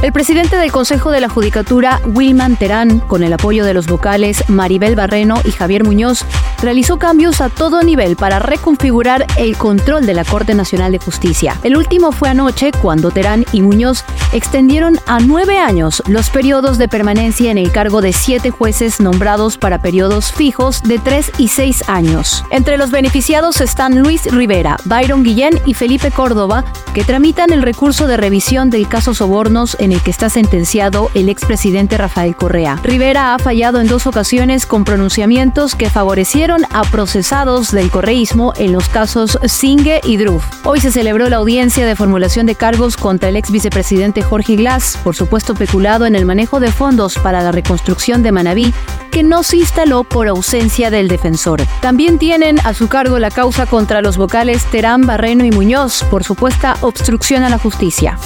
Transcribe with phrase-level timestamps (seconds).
[0.00, 4.44] El presidente del Consejo de la Judicatura, Wilman Terán, con el apoyo de los vocales
[4.48, 6.24] Maribel Barreno y Javier Muñoz,
[6.62, 11.58] realizó cambios a todo nivel para reconfigurar el control de la Corte Nacional de Justicia.
[11.64, 16.86] El último fue anoche, cuando Terán y Muñoz extendieron a nueve años los periodos de
[16.86, 21.82] permanencia en el cargo de siete jueces nombrados para periodos fijos de tres y seis
[21.88, 22.44] años.
[22.50, 28.06] Entre los beneficiados están Luis Rivera, Byron Guillén y Felipe Córdoba, que tramitan el recurso
[28.06, 32.78] de revisión del caso Sobornos en el que está sentenciado el expresidente Rafael Correa.
[32.82, 38.72] Rivera ha fallado en dos ocasiones con pronunciamientos que favorecieron a procesados del correísmo en
[38.72, 40.44] los casos Singe y Druf.
[40.64, 44.98] Hoy se celebró la audiencia de formulación de cargos contra el ex vicepresidente Jorge Glass,
[45.02, 48.72] por supuesto peculado en el manejo de fondos para la reconstrucción de Manabí,
[49.10, 51.62] que no se instaló por ausencia del defensor.
[51.80, 56.24] También tienen a su cargo la causa contra los vocales Terán, Barreno y Muñoz por
[56.24, 58.18] supuesta obstrucción a la justicia.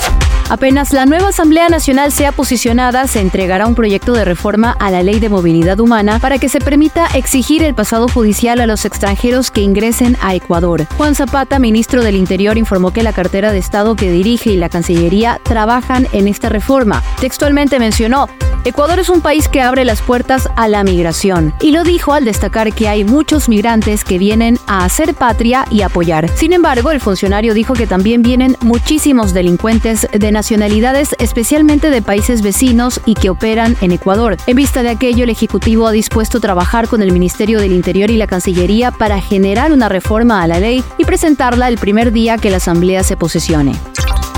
[0.49, 5.03] Apenas la nueva Asamblea Nacional sea posicionada, se entregará un proyecto de reforma a la
[5.03, 9.51] Ley de Movilidad Humana para que se permita exigir el pasado judicial a los extranjeros
[9.51, 10.87] que ingresen a Ecuador.
[10.97, 14.69] Juan Zapata, ministro del Interior, informó que la cartera de Estado que dirige y la
[14.69, 17.03] Cancillería trabajan en esta reforma.
[17.21, 18.29] Textualmente mencionó,
[18.65, 22.25] Ecuador es un país que abre las puertas a la migración y lo dijo al
[22.25, 26.29] destacar que hay muchos migrantes que vienen a hacer patria y apoyar.
[26.37, 32.43] Sin embargo, el funcionario dijo que también vienen muchísimos delincuentes de nacionalidades, especialmente de países
[32.43, 34.37] vecinos y que operan en Ecuador.
[34.47, 38.17] En vista de aquello, el Ejecutivo ha dispuesto trabajar con el Ministerio del Interior y
[38.17, 42.51] la Cancillería para generar una reforma a la ley y presentarla el primer día que
[42.51, 43.73] la Asamblea se posesione.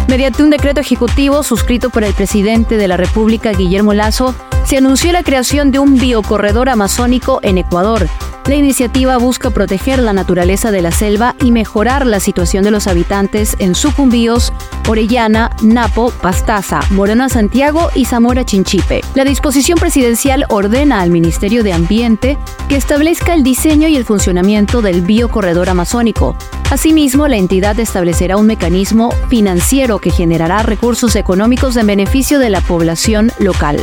[0.08, 4.34] Mediante un decreto ejecutivo suscrito por el presidente de la República, Guillermo Lazo,
[4.64, 8.08] se anunció la creación de un biocorredor amazónico en Ecuador,
[8.46, 12.86] la iniciativa busca proteger la naturaleza de la selva y mejorar la situación de los
[12.86, 14.52] habitantes en Sucumbíos,
[14.86, 19.00] Orellana, Napo, Pastaza, Morona Santiago y Zamora Chinchipe.
[19.14, 22.36] La disposición presidencial ordena al Ministerio de Ambiente
[22.68, 26.36] que establezca el diseño y el funcionamiento del biocorredor amazónico.
[26.70, 32.60] Asimismo, la entidad establecerá un mecanismo financiero que generará recursos económicos en beneficio de la
[32.60, 33.82] población local.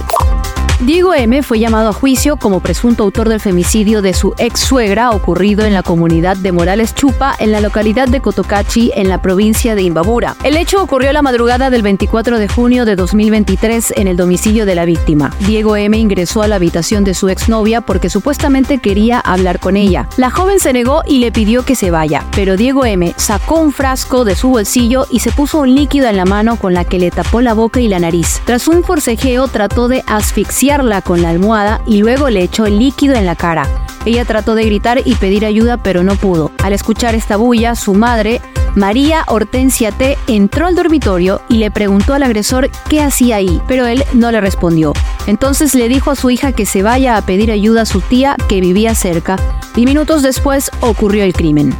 [0.83, 1.43] Diego M.
[1.43, 5.75] fue llamado a juicio como presunto autor del femicidio de su ex suegra ocurrido en
[5.75, 10.35] la comunidad de Morales Chupa, en la localidad de Cotocachi, en la provincia de Imbabura.
[10.43, 14.73] El hecho ocurrió la madrugada del 24 de junio de 2023 en el domicilio de
[14.73, 15.31] la víctima.
[15.41, 15.95] Diego M.
[15.95, 20.09] ingresó a la habitación de su exnovia porque supuestamente quería hablar con ella.
[20.17, 23.13] La joven se negó y le pidió que se vaya, pero Diego M.
[23.17, 26.73] sacó un frasco de su bolsillo y se puso un líquido en la mano con
[26.73, 28.41] la que le tapó la boca y la nariz.
[28.45, 30.70] Tras un forcejeo trató de asfixiar
[31.03, 33.67] con la almohada y luego le echó líquido en la cara.
[34.05, 36.51] Ella trató de gritar y pedir ayuda pero no pudo.
[36.63, 38.39] Al escuchar esta bulla, su madre,
[38.73, 43.85] María Hortensia T, entró al dormitorio y le preguntó al agresor qué hacía ahí, pero
[43.85, 44.93] él no le respondió.
[45.27, 48.37] Entonces le dijo a su hija que se vaya a pedir ayuda a su tía
[48.47, 49.35] que vivía cerca
[49.75, 51.75] y minutos después ocurrió el crimen.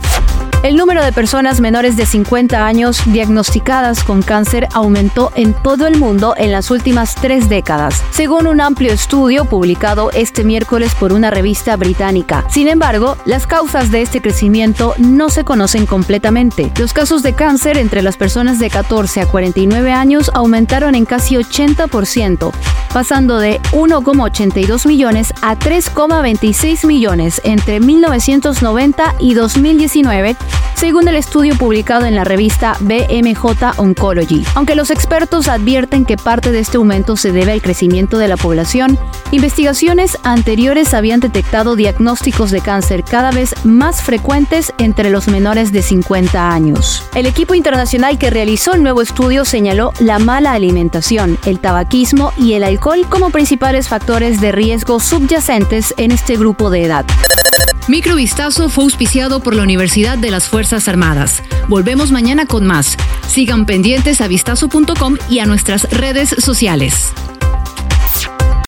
[0.64, 5.98] El número de personas menores de 50 años diagnosticadas con cáncer aumentó en todo el
[5.98, 11.32] mundo en las últimas tres décadas, según un amplio estudio publicado este miércoles por una
[11.32, 12.46] revista británica.
[12.48, 16.72] Sin embargo, las causas de este crecimiento no se conocen completamente.
[16.78, 21.38] Los casos de cáncer entre las personas de 14 a 49 años aumentaron en casi
[21.38, 22.52] 80%,
[22.94, 30.36] pasando de 1,82 millones a 3,26 millones entre 1990 y 2019
[30.76, 34.44] según el estudio publicado en la revista BMJ Oncology.
[34.56, 38.36] Aunque los expertos advierten que parte de este aumento se debe al crecimiento de la
[38.36, 38.98] población,
[39.30, 45.84] investigaciones anteriores habían detectado diagnósticos de cáncer cada vez más frecuentes entre los menores de
[45.84, 47.04] 50 años.
[47.14, 52.54] El equipo internacional que realizó el nuevo estudio señaló la mala alimentación, el tabaquismo y
[52.54, 57.06] el alcohol como principales factores de riesgo subyacentes en este grupo de edad.
[57.88, 61.42] Microvistazo fue auspiciado por la Universidad de las Fuerzas Armadas.
[61.68, 62.98] Volvemos mañana con más.
[63.28, 67.14] Sigan pendientes a vistazo.com y a nuestras redes sociales.